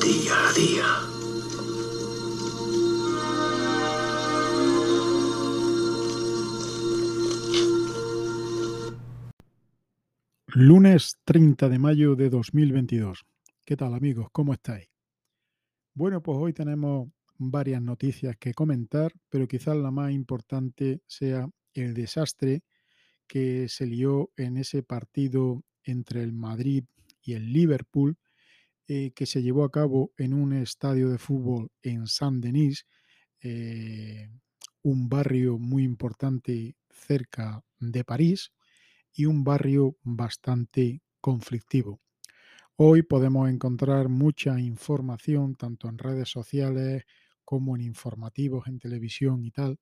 [0.00, 0.86] Día a día.
[10.54, 13.24] Lunes 30 de mayo de 2022.
[13.64, 14.28] ¿Qué tal amigos?
[14.30, 14.88] ¿Cómo estáis?
[15.92, 21.92] Bueno, pues hoy tenemos varias noticias que comentar, pero quizás la más importante sea el
[21.92, 22.62] desastre
[23.26, 26.84] que se lió en ese partido entre el Madrid
[27.26, 28.18] y el Liverpool,
[28.88, 32.86] eh, que se llevó a cabo en un estadio de fútbol en Saint-Denis,
[33.42, 34.28] eh,
[34.82, 38.52] un barrio muy importante cerca de París
[39.12, 42.00] y un barrio bastante conflictivo.
[42.76, 47.04] Hoy podemos encontrar mucha información, tanto en redes sociales
[47.44, 49.78] como en informativos en televisión y tal,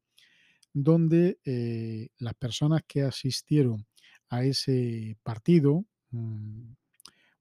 [0.72, 3.86] donde eh, las personas que asistieron
[4.28, 6.72] a ese partido, mm,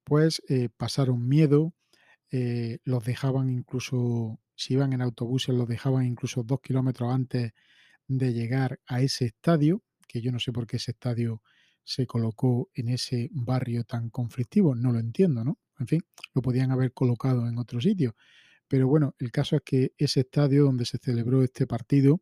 [0.04, 0.42] pues
[0.78, 1.74] pasaron miedo,
[2.36, 7.52] eh, los dejaban incluso, si iban en autobuses, los dejaban incluso dos kilómetros antes
[8.08, 11.44] de llegar a ese estadio, que yo no sé por qué ese estadio
[11.84, 15.60] se colocó en ese barrio tan conflictivo, no lo entiendo, ¿no?
[15.80, 16.02] En fin,
[16.34, 18.16] lo podían haber colocado en otro sitio.
[18.68, 22.22] Pero bueno, el caso es que ese estadio donde se celebró este partido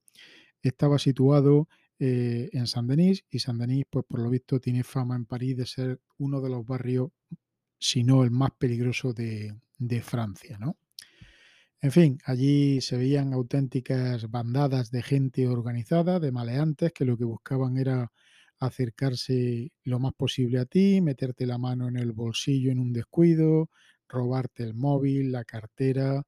[0.62, 5.56] estaba situado eh, en Saint-Denis y Saint-Denis, pues por lo visto, tiene fama en París
[5.56, 7.12] de ser uno de los barrios,
[7.82, 10.78] si no el más peligroso de, de Francia, ¿no?
[11.82, 17.26] En fin, allí se veían auténticas bandadas de gente organizada, de maleantes, que lo que
[17.26, 18.12] buscaban era
[18.60, 23.72] acercarse lo más posible a ti, meterte la mano en el bolsillo en un descuido,
[24.08, 26.23] robarte el móvil, la cartera.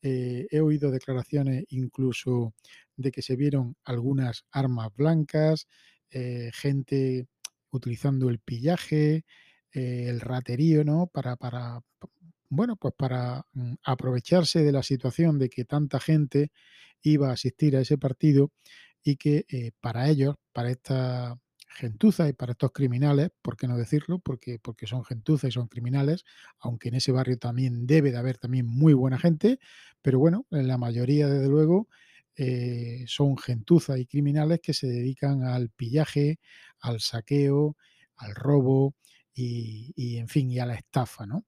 [0.00, 2.54] Eh, he oído declaraciones incluso
[2.96, 5.66] de que se vieron algunas armas blancas,
[6.10, 7.26] eh, gente
[7.70, 9.24] utilizando el pillaje,
[9.74, 11.08] eh, el raterío, ¿no?
[11.08, 11.82] Para, para,
[12.48, 16.50] bueno, pues para mm, aprovecharse de la situación de que tanta gente
[17.02, 18.52] iba a asistir a ese partido
[19.04, 19.44] y que
[19.80, 21.38] para ellos, para esta
[21.74, 24.18] gentuza y para estos criminales, ¿por qué no decirlo?
[24.20, 26.24] Porque, porque son gentuza y son criminales,
[26.60, 29.58] aunque en ese barrio también debe de haber también muy buena gente,
[30.00, 31.88] pero bueno, en la mayoría, desde luego,
[32.36, 36.38] eh, son gentuza y criminales que se dedican al pillaje,
[36.80, 37.76] al saqueo,
[38.16, 38.94] al robo
[39.34, 41.44] y, en fin, y a la estafa, ¿no?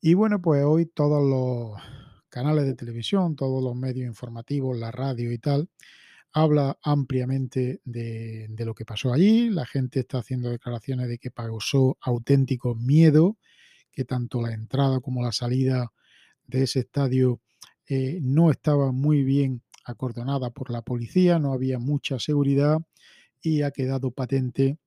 [0.00, 1.80] Y bueno, pues hoy todos los
[2.28, 5.68] canales de televisión, todos los medios informativos, la radio y tal,
[6.32, 9.50] habla ampliamente de, lo que pasó allí.
[9.50, 13.36] La gente está haciendo declaraciones de que causó auténtico miedo,
[13.92, 15.92] que tanto la entrada como la salida
[16.46, 17.40] de ese estadio
[17.86, 22.78] eh, no estaba muy bien acordonada por la policía, no había mucha seguridad
[23.42, 24.78] y ha quedado patente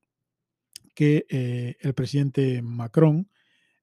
[0.94, 3.30] que eh, el presidente Macron,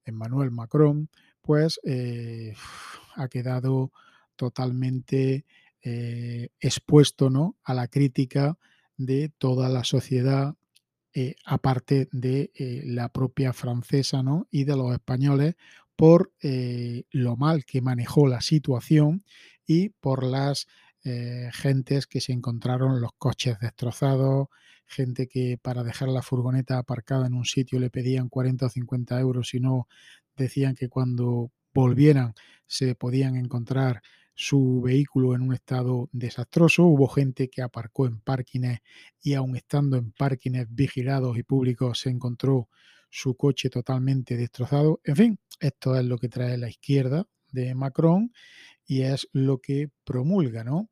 [0.05, 1.09] Emmanuel Macron,
[1.43, 2.55] pues eh,
[3.17, 3.93] ha quedado
[4.37, 5.45] totalmente
[5.83, 7.57] eh, expuesto ¿no?
[7.65, 8.59] a la crítica
[8.97, 10.55] de toda la sociedad,
[11.45, 12.53] aparte de
[12.85, 14.47] la propia francesa ¿no?
[14.51, 15.57] y de los españoles,
[15.97, 19.25] por lo mal que manejó la situación
[19.67, 20.69] y por las
[21.03, 24.49] gentes que se encontraron los coches destrozados,
[24.91, 29.21] gente que para dejar la furgoneta aparcada en un sitio le pedían 40 o 50
[29.21, 29.89] euros y no
[30.37, 32.35] decían que cuando volvieran
[32.67, 34.03] se podían encontrar
[34.35, 36.85] su vehículo en un estado desastroso.
[36.85, 38.81] Hubo gente que aparcó en parkings
[39.23, 42.69] y aun estando en parkings vigilados y públicos se encontró
[43.11, 45.01] su coche totalmente destrozado.
[45.05, 48.33] En fin, esto es lo que trae la izquierda de Macron
[48.87, 50.89] y es lo que promulga, ¿no?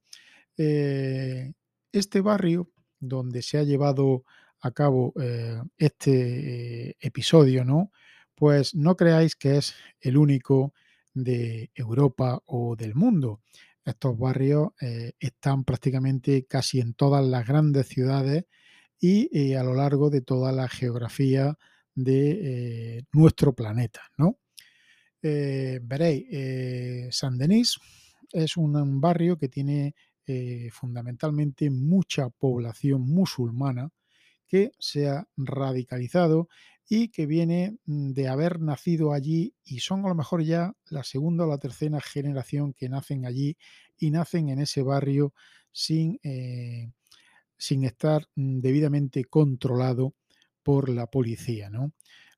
[0.56, 1.52] Eh,
[1.92, 2.70] este barrio
[3.00, 4.24] donde se ha llevado
[4.60, 7.92] a cabo eh, este eh, episodio, ¿no?
[8.34, 10.74] Pues no creáis que es el único
[11.14, 13.40] de Europa o del mundo.
[13.84, 18.44] Estos barrios eh, están prácticamente casi en todas las grandes ciudades
[19.00, 21.56] y a lo largo de toda la geografía
[21.94, 24.02] de nuestro planeta.
[24.16, 24.38] ¿no?
[25.22, 27.78] veréis, San Denis
[28.32, 29.94] es un, barrio que tiene
[30.72, 33.90] fundamentalmente mucha población musulmana
[34.46, 36.48] que se ha radicalizado
[36.88, 41.04] y que viene mm, de haber nacido allí y son a lo mejor ya la
[41.04, 43.56] segunda o la tercera generación que nacen allí
[43.98, 45.34] y nacen en ese barrio
[45.70, 46.90] sin, eh,
[47.58, 50.14] sin estar mm, debidamente controlado
[50.62, 51.68] por la policía.
[51.68, 51.92] ¿no?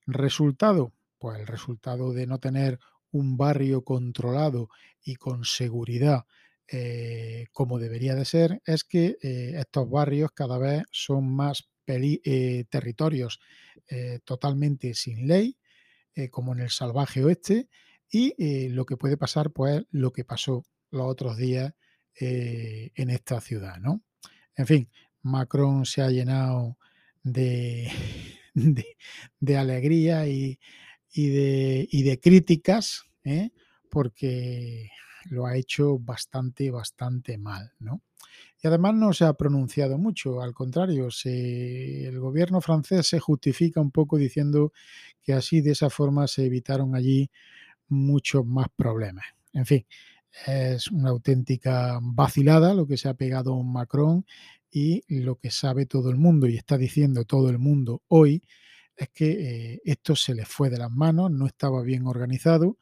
[0.06, 2.81] Resultado, pues el resultado de no tener
[3.12, 4.69] un barrio controlado
[5.02, 6.26] y con seguridad
[6.72, 13.40] eh, como debería de ser, es que eh, estos barrios cada vez son más territorios
[13.88, 15.56] eh, totalmente sin ley,
[16.31, 17.69] como en el salvaje oeste,
[18.08, 21.72] y lo que puede pasar, pues lo que pasó los otros días
[22.14, 24.05] en esta ciudad, ¿no?
[24.55, 24.90] En fin,
[25.23, 26.78] Macron se ha llenado
[27.23, 27.90] de,
[29.58, 30.61] alegría y,
[31.14, 33.05] de, críticas,
[33.88, 34.90] porque
[35.25, 38.02] lo ha hecho bastante, bastante mal, ¿no?
[38.62, 43.90] Y además no se ha pronunciado mucho, al contrario, el gobierno francés se justifica un
[43.90, 44.72] poco diciendo
[45.22, 47.31] que así de esa forma se evitaron allí
[47.88, 49.25] muchos más problemas.
[49.52, 49.87] En fin,
[50.46, 54.25] es una auténtica vacilada lo que se ha pegado Macron
[54.70, 58.43] y lo que sabe todo el mundo y está diciendo todo el mundo hoy
[58.96, 62.76] es que eh, esto se le fue de las manos, no estaba bien organizado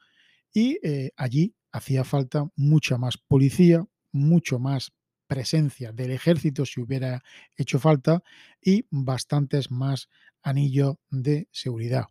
[0.53, 4.91] y eh, allí hacía falta mucha más policía, mucho más
[5.27, 7.21] presencia del ejército si hubiera
[7.55, 8.23] hecho falta
[8.61, 10.09] y bastantes más
[10.41, 12.05] anillos de seguridad.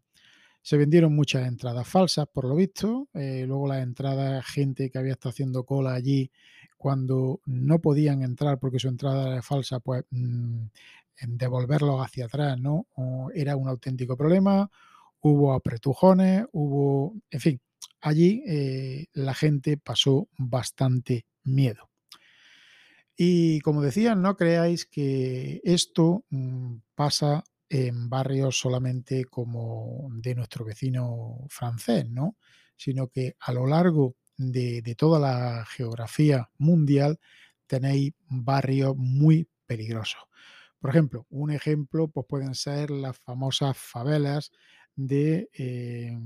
[0.62, 3.08] Se vendieron muchas entradas falsas, por lo visto.
[3.14, 6.30] Eh, luego las entradas, gente que había estado haciendo cola allí
[6.76, 10.66] cuando no podían entrar porque su entrada era falsa, pues mmm,
[11.26, 12.86] devolverlos hacia atrás, ¿no?
[13.34, 14.70] Era un auténtico problema.
[15.20, 17.60] Hubo apretujones, hubo, en fin,
[18.00, 21.90] allí eh, la gente pasó bastante miedo.
[23.16, 30.64] Y como decía, no creáis que esto mmm, pasa en barrios solamente como de nuestro
[30.64, 32.36] vecino francés, ¿no?
[32.76, 37.18] Sino que a lo largo de, de toda la geografía mundial
[37.66, 40.20] tenéis barrios muy peligrosos.
[40.80, 44.52] Por ejemplo, un ejemplo pues pueden ser las famosas favelas
[44.94, 46.16] de eh,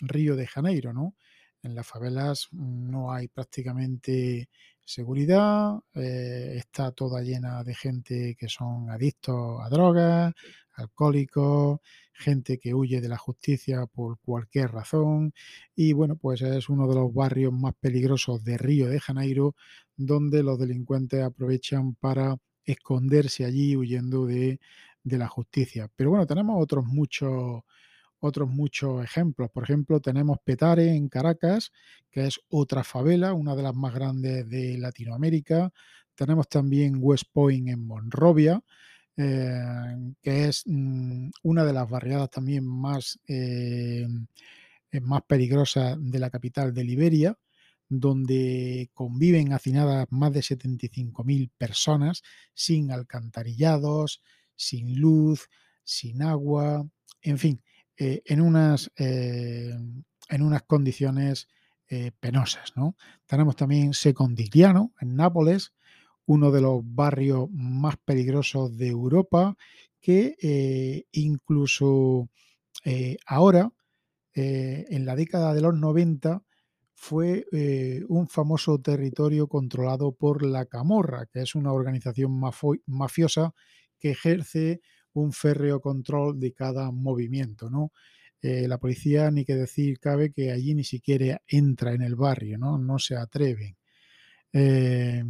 [0.00, 1.14] Río de Janeiro, ¿no?
[1.62, 4.48] En las favelas no hay prácticamente
[4.84, 10.34] seguridad, eh, está toda llena de gente que son adictos a drogas,
[10.74, 11.80] alcohólicos,
[12.12, 15.32] gente que huye de la justicia por cualquier razón
[15.76, 19.54] y bueno, pues es uno de los barrios más peligrosos de Río de Janeiro
[19.96, 24.60] donde los delincuentes aprovechan para esconderse allí huyendo de,
[25.02, 25.90] de la justicia.
[25.96, 27.62] Pero bueno, tenemos otros muchos
[28.20, 29.50] otros muchos ejemplos.
[29.50, 31.72] Por ejemplo, tenemos Petare en Caracas,
[32.10, 35.72] que es otra favela, una de las más grandes de Latinoamérica.
[36.14, 38.62] Tenemos también West Point en Monrovia,
[39.16, 44.06] eh, que es mmm, una de las barriadas también más, eh,
[45.02, 47.38] más peligrosas de la capital de Liberia,
[47.88, 52.22] donde conviven hacinadas más de 75.000 personas
[52.54, 54.22] sin alcantarillados,
[54.56, 55.48] sin luz,
[55.82, 56.86] sin agua,
[57.22, 57.62] en fin,
[58.02, 59.76] eh, en, unas, eh,
[60.30, 61.48] en unas condiciones
[61.86, 62.72] eh, penosas.
[62.74, 62.96] ¿no?
[63.26, 65.74] Tenemos también Secondigliano en Nápoles,
[66.24, 69.54] uno de los barrios más peligrosos de Europa,
[70.00, 72.30] que incluso
[73.26, 73.70] ahora,
[74.32, 76.42] en la década de los 90,
[76.94, 77.44] fue
[78.08, 82.40] un famoso territorio controlado por la Camorra, que es una organización
[82.86, 83.52] mafiosa
[83.98, 84.80] que ejerce
[85.14, 87.92] un férreo control de cada movimiento, ¿no?
[88.42, 92.56] Eh, la policía, ni que decir cabe, que allí ni siquiera entra en el barrio,
[92.58, 92.78] ¿no?
[92.78, 93.76] No se atreven.
[94.52, 95.24] Eh,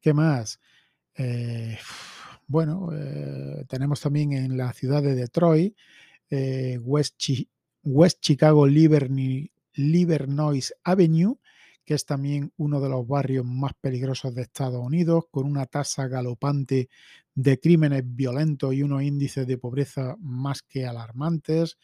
[0.00, 0.60] ¿Qué más?
[1.16, 1.78] Eh,
[2.46, 2.90] bueno,
[3.68, 5.76] tenemos también en la ciudad de Detroit,
[6.82, 7.48] West, Chi
[7.82, 9.50] West, Chicago Livernois
[10.84, 11.38] Avenue,
[11.84, 16.08] que es también uno de los barrios más peligrosos de Estados Unidos, con una tasa
[16.08, 16.88] galopante
[17.42, 21.78] de crímenes violentos y unos índices de pobreza más que alarmantes.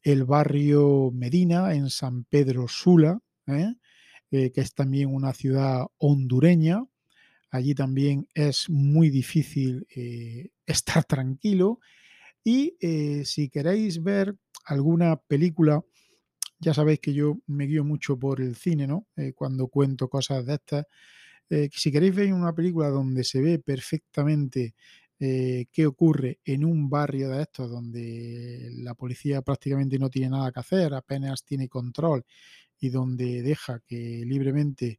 [0.00, 3.74] El barrio Medina, en San Pedro Sula, ¿eh?
[4.30, 6.84] Eh, que es también una ciudad hondureña.
[7.50, 11.80] Allí también es muy difícil eh, estar tranquilo.
[12.44, 12.74] Y
[13.24, 15.84] si queréis ver alguna película
[16.58, 19.06] ya sabéis que yo me guío mucho por el cine, ¿no?
[19.36, 20.86] Cuando cuento cosas de estas.
[21.54, 24.74] Eh, si queréis ver una película donde se ve perfectamente
[25.20, 30.50] eh, qué ocurre en un barrio de estos donde la policía prácticamente no tiene nada
[30.50, 32.24] que hacer, apenas tiene control
[32.80, 34.98] y donde deja que libremente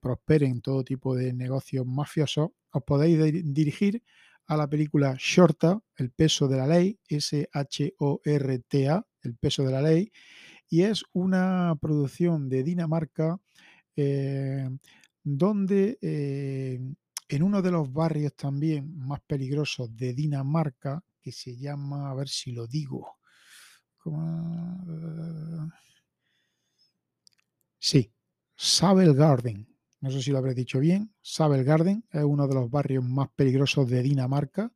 [0.00, 4.02] prosperen todo tipo de negocios mafiosos, os podéis dirigir
[4.48, 10.10] a la película Shorta, El peso de la ley, S-H-O-R-T-A, El peso de la ley,
[10.68, 13.38] y es una producción de Dinamarca
[13.94, 14.68] eh,
[15.26, 16.78] donde eh,
[17.28, 22.28] en uno de los barrios también más peligrosos de Dinamarca, que se llama, a ver
[22.28, 23.18] si lo digo,
[27.78, 28.12] sí,
[28.56, 29.68] Sabel Garden,
[30.00, 33.28] no sé si lo habré dicho bien, Sabel Garden es uno de los barrios más
[33.34, 34.72] peligrosos de Dinamarca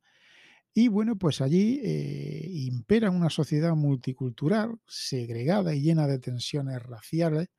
[0.73, 7.49] Y bueno, pues allí eh, impera una sociedad multicultural, segregada y llena de tensiones raciales.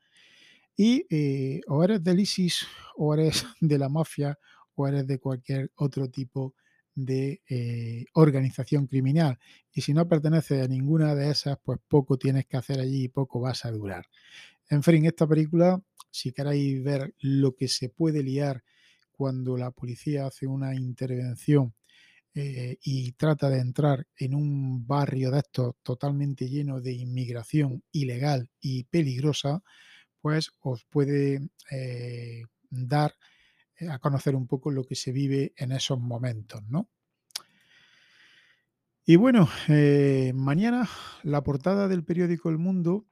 [0.76, 4.38] Y eh, o eres del ISIS, o eres de la mafia,
[4.74, 6.54] o eres de cualquier otro tipo
[6.94, 9.38] de eh, organización criminal.
[9.72, 13.08] Y si no perteneces a ninguna de esas, pues poco tienes que hacer allí y
[13.08, 14.06] poco vas a durar.
[14.68, 18.62] En fin, esta película, si queréis ver lo que se puede liar
[19.10, 21.74] cuando la policía hace una intervención
[22.34, 28.48] eh, y trata de entrar en un barrio de estos totalmente lleno de inmigración ilegal
[28.60, 29.62] y peligrosa,
[30.22, 33.14] pues os puede eh, dar
[33.78, 36.88] eh, a conocer un poco lo que se vive en esos momentos, ¿no?
[39.04, 39.48] Y bueno,
[40.32, 40.88] mañana
[41.24, 43.04] la portada del periódico El Mundo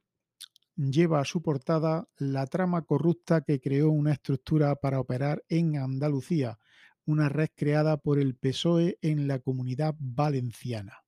[0.76, 6.58] lleva a su portada la trama corrupta que creó una estructura para operar en Andalucía,
[7.04, 11.02] una red creada por el PSOE en la comunidad valenciana.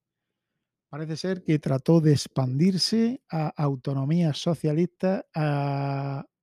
[0.93, 5.25] Parece ser que trató de expandirse a autonomías socialistas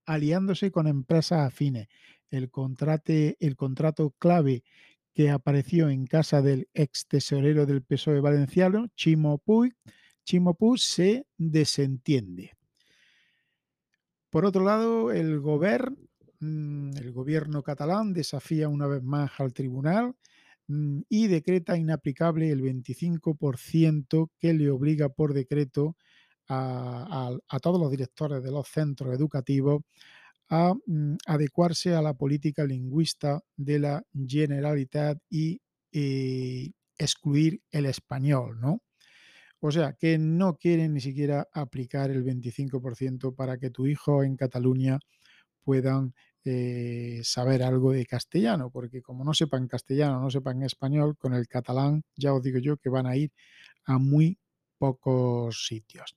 [0.08, 1.88] aliándose con empresas afines.
[2.32, 4.64] El, contrato clave
[5.14, 9.76] que apareció en casa del ex tesorero del PSOE valenciano, Chimo Puig,
[10.24, 12.58] Chimo Puig se desentiende.
[14.32, 15.96] Por otro lado, el gobierno,
[16.40, 20.16] mm, gobierno catalán desafía una vez más al tribunal
[21.10, 25.96] y decreta inaplicable el 25% que le obliga por decreto
[26.48, 29.82] a, todos los directores de los centros educativos
[30.50, 35.62] a mm, adecuarse a la política lingüista de la Generalitat y
[35.92, 38.82] eh, excluir el español, ¿no?
[39.62, 44.38] O sea, que no quieren ni siquiera aplicar el 25% para que tu hijo en
[44.38, 45.00] Cataluña
[45.64, 46.14] puedan
[46.46, 51.50] eh, saber algo de castellano, porque como no sepan castellano, no sepan español, con el
[51.50, 53.32] catalán ya os digo yo que van a ir
[53.84, 54.40] a muy
[54.78, 56.16] pocos sitios.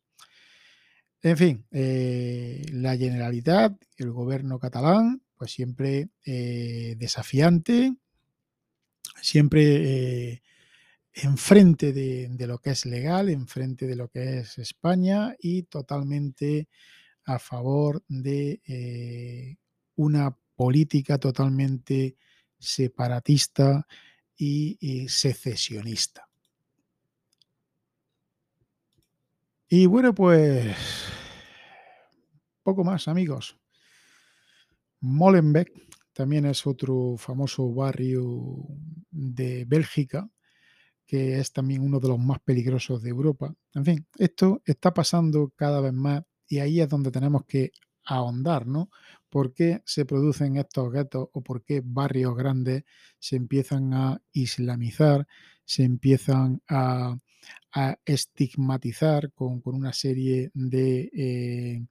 [1.22, 7.94] En fin, eh, la Generalidad, el gobierno catalán, pues siempre eh, desafiante,
[9.20, 10.42] siempre
[11.14, 16.68] enfrente de, lo que es legal, enfrente de lo que es España y totalmente
[17.24, 18.60] a favor de
[19.96, 22.16] una política totalmente
[22.58, 23.86] separatista
[24.36, 26.28] y, secesionista.
[29.68, 30.76] Y bueno, pues
[32.62, 33.58] poco más amigos.
[35.00, 35.72] Molenbeek
[36.12, 38.66] también es otro famoso barrio
[39.10, 40.28] de Bélgica
[41.12, 43.54] que es también uno de los más peligrosos de Europa.
[43.74, 47.72] En fin, esto está pasando cada vez más y ahí es donde tenemos que
[48.04, 48.90] ahondar, ¿no?
[49.28, 52.84] ¿Por qué se producen estos guetos o por qué barrios grandes
[53.18, 55.26] se empiezan a islamizar,
[55.64, 57.18] se empiezan a,
[58.04, 61.86] estigmatizar con, una serie de eh,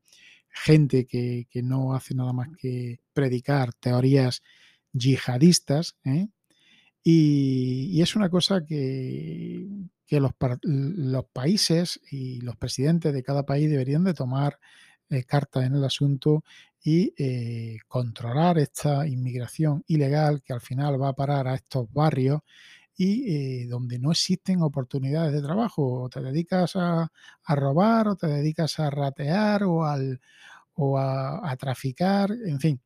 [0.49, 4.43] gente que, no hace nada más que predicar teorías
[4.93, 6.27] yihadistas, ¿eh?
[7.03, 9.67] Y, es una cosa que,
[10.09, 10.33] los,
[11.33, 14.59] países y los presidentes de cada país deberían de tomar
[15.11, 16.43] eh, carta en el asunto
[16.81, 22.41] y eh, controlar esta inmigración ilegal que al final va a parar a estos barrios
[22.95, 26.03] y eh, donde no existen oportunidades de trabajo.
[26.03, 27.11] O te dedicas a,
[27.47, 30.21] robar o te dedicas a ratear o, al,
[30.75, 32.81] o a, traficar, en fin.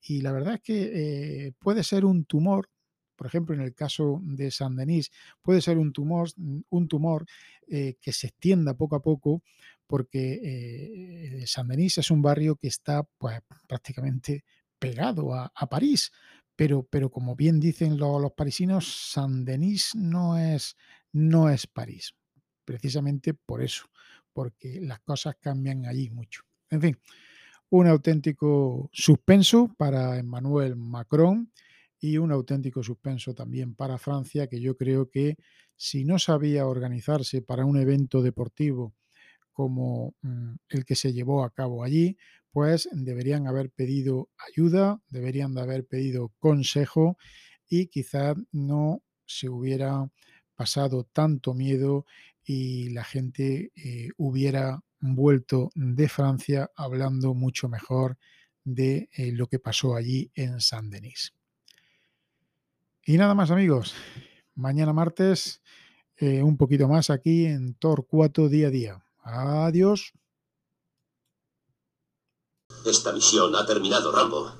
[0.00, 2.68] Y la verdad es que puede ser un tumor
[3.16, 5.10] por ejemplo, en el caso de San Denis,
[5.42, 6.28] puede ser un tumor,
[6.68, 7.26] un tumor
[7.68, 9.42] eh, que se extienda poco a poco,
[9.86, 14.44] porque eh, San Denis es un barrio que está pues, prácticamente
[14.78, 16.12] pegado a, París.
[16.56, 20.76] Pero, pero, como bien dicen los, parisinos, San Denis no es,
[21.12, 22.14] no es París.
[22.64, 23.86] Precisamente por eso,
[24.32, 26.42] porque las cosas cambian allí mucho.
[26.70, 26.98] En fin,
[27.70, 31.50] un auténtico suspenso para Emmanuel Macron
[31.98, 35.36] y un auténtico suspenso también para Francia, que yo creo que
[35.76, 38.94] si no sabía organizarse para un evento deportivo
[39.54, 42.18] como mm, el que se llevó a cabo allí,
[42.50, 47.16] pues deberían haber pedido ayuda, deberían de haber pedido consejo
[47.68, 50.10] y quizás no se hubiera
[50.54, 52.04] pasado tanto miedo
[52.44, 58.18] y la gente eh, hubiera vuelto de Francia hablando mucho mejor
[58.64, 61.34] de eh, lo que pasó allí en Saint-Denis.
[63.04, 63.94] Y nada más amigos,
[64.54, 65.62] mañana martes
[66.16, 69.03] eh, un poquito más aquí en Torcuato día a día.
[69.24, 70.12] Adiós.
[72.84, 74.52] Esta misión ha terminado, Rambo.